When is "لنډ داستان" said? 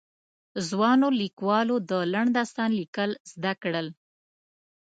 2.13-2.69